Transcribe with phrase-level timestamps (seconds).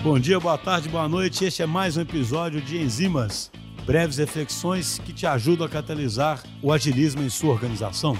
[0.00, 1.44] Bom dia, boa tarde, boa noite.
[1.44, 3.50] Este é mais um episódio de Enzimas,
[3.84, 8.16] breves reflexões que te ajudam a catalisar o agilismo em sua organização.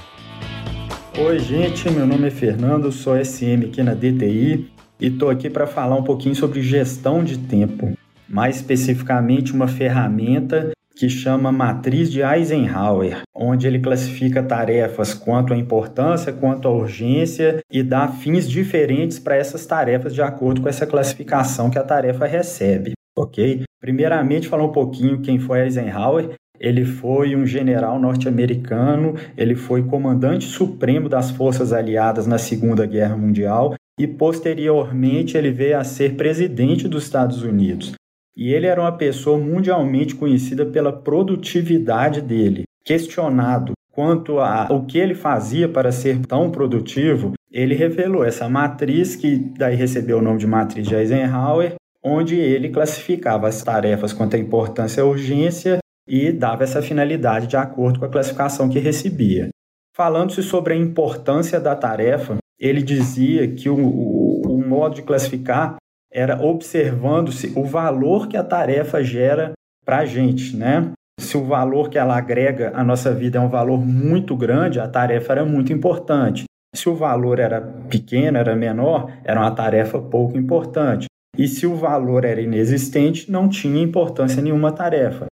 [1.16, 4.68] Oi, gente, meu nome é Fernando, sou SM aqui na DTI
[5.00, 7.96] e estou aqui para falar um pouquinho sobre gestão de tempo,
[8.28, 15.56] mais especificamente uma ferramenta que chama Matriz de Eisenhower, onde ele classifica tarefas quanto à
[15.56, 20.88] importância, quanto à urgência e dá fins diferentes para essas tarefas de acordo com essa
[20.88, 23.62] classificação que a tarefa recebe, ok?
[23.80, 26.30] Primeiramente, falar um pouquinho quem foi Eisenhower.
[26.58, 33.16] Ele foi um general norte-americano, ele foi comandante supremo das forças aliadas na Segunda Guerra
[33.16, 37.94] Mundial e posteriormente ele veio a ser presidente dos Estados Unidos.
[38.38, 42.62] E ele era uma pessoa mundialmente conhecida pela produtividade dele.
[42.84, 49.16] Questionado quanto a o que ele fazia para ser tão produtivo, ele revelou essa matriz
[49.16, 54.36] que daí recebeu o nome de matriz de Eisenhower, onde ele classificava as tarefas quanto
[54.36, 59.48] à importância e urgência e dava essa finalidade de acordo com a classificação que recebia.
[59.96, 65.76] Falando-se sobre a importância da tarefa, ele dizia que o, o, o modo de classificar
[66.18, 69.52] era observando-se o valor que a tarefa gera
[69.84, 70.90] para a gente, né?
[71.20, 74.88] Se o valor que ela agrega à nossa vida é um valor muito grande, a
[74.88, 76.44] tarefa era muito importante.
[76.74, 81.06] Se o valor era pequeno, era menor, era uma tarefa pouco importante.
[81.36, 85.26] E se o valor era inexistente, não tinha importância nenhuma tarefa.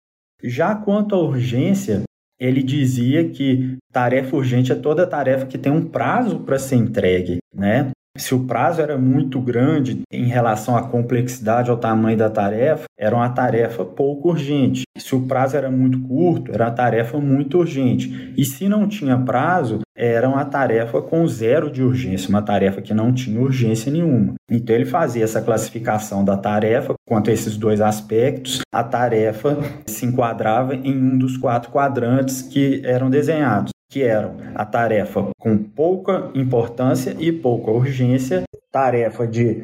[0.42, 2.02] Já quanto à urgência,
[2.38, 7.38] ele dizia que tarefa urgente é toda tarefa que tem um prazo para ser entregue,
[7.54, 7.90] né?
[8.16, 13.16] Se o prazo era muito grande em relação à complexidade ao tamanho da tarefa, era
[13.16, 14.82] uma tarefa pouco urgente.
[14.96, 18.32] Se o prazo era muito curto, era uma tarefa muito urgente.
[18.36, 22.94] E se não tinha prazo, era uma tarefa com zero de urgência, uma tarefa que
[22.94, 24.34] não tinha urgência nenhuma.
[24.48, 28.60] Então ele fazia essa classificação da tarefa quanto a esses dois aspectos.
[28.72, 34.66] A tarefa se enquadrava em um dos quatro quadrantes que eram desenhados que eram a
[34.66, 39.62] tarefa com pouca importância e pouca urgência, tarefa de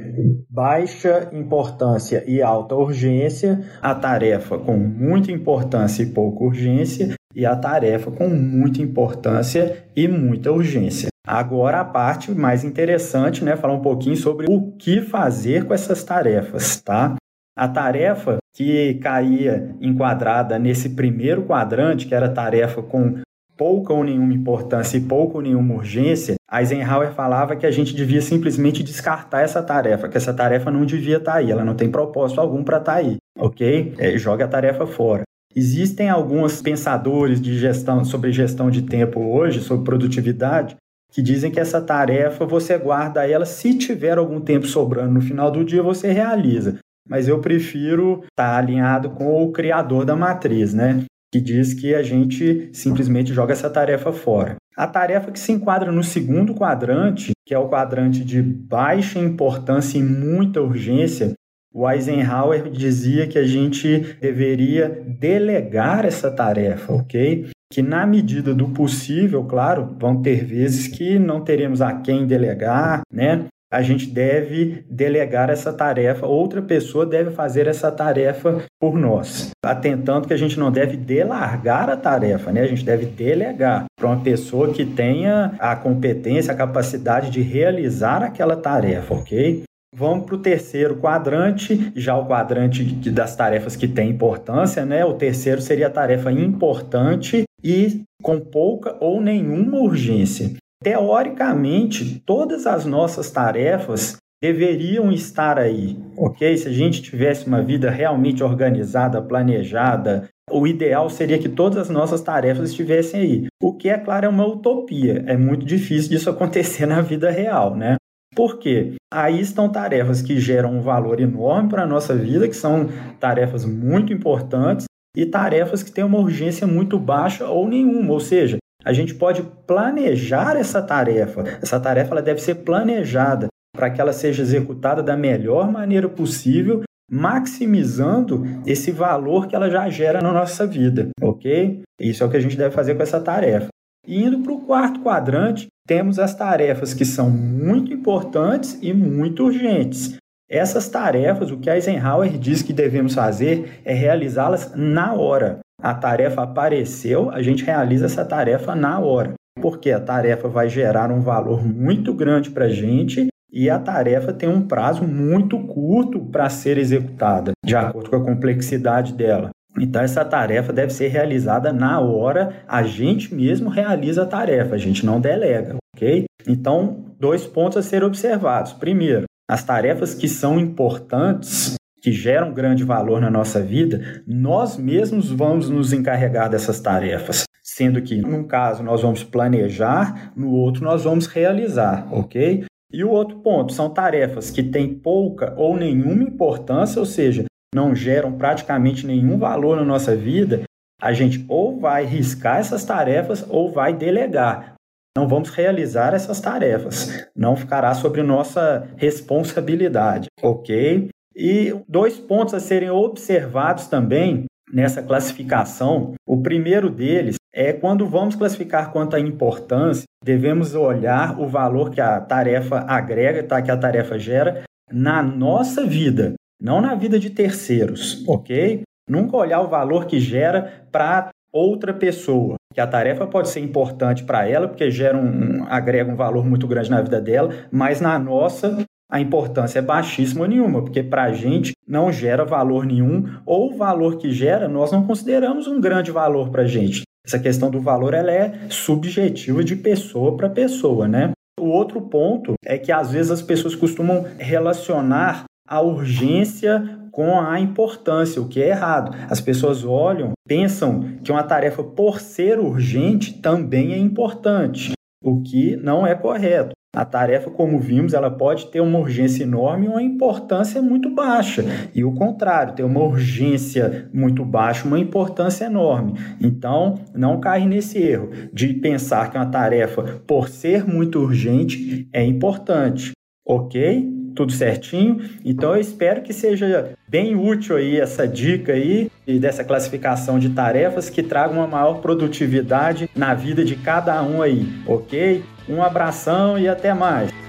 [0.49, 7.57] baixa importância e alta urgência, a tarefa com muita importância e pouca urgência e a
[7.57, 11.09] tarefa com muita importância e muita urgência.
[11.27, 16.05] Agora a parte mais interessante, né, falar um pouquinho sobre o que fazer com essas
[16.05, 17.17] tarefas, tá?
[17.59, 23.19] A tarefa que caía enquadrada nesse primeiro quadrante, que era tarefa com
[23.61, 28.23] pouca ou nenhuma importância e pouca ou nenhuma urgência, Eisenhower falava que a gente devia
[28.23, 31.91] simplesmente descartar essa tarefa, que essa tarefa não devia estar tá aí, ela não tem
[31.91, 33.93] propósito algum para estar tá aí, ok?
[33.99, 35.25] É, joga a tarefa fora.
[35.55, 40.77] Existem alguns pensadores de gestão sobre gestão de tempo hoje, sobre produtividade,
[41.13, 45.51] que dizem que essa tarefa você guarda ela se tiver algum tempo sobrando no final
[45.51, 46.79] do dia você realiza.
[47.07, 51.05] Mas eu prefiro estar tá alinhado com o criador da matriz, né?
[51.33, 54.57] Que diz que a gente simplesmente joga essa tarefa fora.
[54.77, 59.99] A tarefa que se enquadra no segundo quadrante, que é o quadrante de baixa importância
[59.99, 61.35] e muita urgência,
[61.73, 67.49] o Eisenhower dizia que a gente deveria delegar essa tarefa, ok?
[67.73, 73.03] Que na medida do possível, claro, vão ter vezes que não teremos a quem delegar,
[73.13, 73.47] né?
[73.73, 79.51] A gente deve delegar essa tarefa, outra pessoa deve fazer essa tarefa por nós.
[79.65, 82.63] Atentando que a gente não deve delargar a tarefa, né?
[82.63, 88.23] A gente deve delegar para uma pessoa que tenha a competência, a capacidade de realizar
[88.23, 89.63] aquela tarefa, ok?
[89.95, 95.05] Vamos para o terceiro quadrante, já o quadrante das tarefas que têm importância, né?
[95.05, 100.53] O terceiro seria a tarefa importante e com pouca ou nenhuma urgência.
[100.83, 106.57] Teoricamente, todas as nossas tarefas deveriam estar aí, ok?
[106.57, 111.91] Se a gente tivesse uma vida realmente organizada, planejada, o ideal seria que todas as
[111.91, 113.47] nossas tarefas estivessem aí.
[113.63, 115.23] O que, é claro, é uma utopia.
[115.27, 117.97] É muito difícil disso acontecer na vida real, né?
[118.35, 118.95] Por quê?
[119.13, 122.89] Aí estão tarefas que geram um valor enorme para a nossa vida, que são
[123.19, 128.57] tarefas muito importantes, e tarefas que têm uma urgência muito baixa ou nenhuma, ou seja,
[128.85, 131.43] a gente pode planejar essa tarefa.
[131.63, 136.83] Essa tarefa ela deve ser planejada para que ela seja executada da melhor maneira possível,
[137.11, 141.83] maximizando esse valor que ela já gera na nossa vida, ok?
[142.01, 143.69] Isso é o que a gente deve fazer com essa tarefa.
[144.07, 149.45] E indo para o quarto quadrante, temos as tarefas que são muito importantes e muito
[149.45, 150.17] urgentes.
[150.49, 155.61] Essas tarefas, o que Eisenhower diz que devemos fazer é realizá-las na hora.
[155.83, 161.11] A tarefa apareceu, a gente realiza essa tarefa na hora, porque a tarefa vai gerar
[161.11, 166.21] um valor muito grande para a gente e a tarefa tem um prazo muito curto
[166.21, 169.51] para ser executada, de acordo com a complexidade dela.
[169.79, 174.79] Então, essa tarefa deve ser realizada na hora, a gente mesmo realiza a tarefa, a
[174.79, 176.25] gente não delega, ok?
[176.47, 178.73] Então, dois pontos a ser observados.
[178.73, 185.31] Primeiro, as tarefas que são importantes, que geram grande valor na nossa vida, nós mesmos
[185.31, 187.45] vamos nos encarregar dessas tarefas.
[187.63, 192.65] Sendo que, num caso, nós vamos planejar, no outro, nós vamos realizar, ok?
[192.93, 197.95] E o outro ponto são tarefas que têm pouca ou nenhuma importância, ou seja, não
[197.95, 200.63] geram praticamente nenhum valor na nossa vida,
[201.01, 204.75] a gente ou vai riscar essas tarefas ou vai delegar.
[205.17, 211.09] Não vamos realizar essas tarefas, não ficará sobre nossa responsabilidade, ok?
[211.43, 216.13] E dois pontos a serem observados também nessa classificação.
[216.27, 221.99] O primeiro deles é quando vamos classificar quanto à importância, devemos olhar o valor que
[221.99, 223.63] a tarefa agrega, tá?
[223.63, 228.83] que a tarefa gera na nossa vida não na vida de terceiros, ok?
[229.09, 232.57] Nunca olhar o valor que gera para outra pessoa.
[232.75, 236.69] Que a tarefa pode ser importante para ela, porque gera um, agrega um valor muito
[236.69, 241.33] grande na vida dela, mas na nossa a importância é baixíssima nenhuma, porque para a
[241.33, 246.11] gente não gera valor nenhum, ou o valor que gera nós não consideramos um grande
[246.11, 247.03] valor para a gente.
[247.27, 251.33] Essa questão do valor ela é subjetiva de pessoa para pessoa, né?
[251.59, 257.61] O outro ponto é que às vezes as pessoas costumam relacionar a urgência com a
[257.61, 259.15] importância, o que é errado.
[259.29, 264.93] As pessoas olham, pensam que uma tarefa, por ser urgente, também é importante,
[265.23, 266.73] o que não é correto.
[266.95, 271.65] A tarefa, como vimos, ela pode ter uma urgência enorme e uma importância muito baixa.
[271.95, 276.15] E o contrário, ter uma urgência muito baixa, uma importância enorme.
[276.41, 282.25] Então, não cair nesse erro de pensar que uma tarefa, por ser muito urgente, é
[282.25, 283.13] importante.
[283.47, 284.20] Ok?
[284.41, 285.21] Tudo certinho.
[285.45, 290.49] Então eu espero que seja bem útil aí essa dica aí e dessa classificação de
[290.49, 295.43] tarefas que traga uma maior produtividade na vida de cada um aí, ok?
[295.69, 297.40] Um abração e até mais.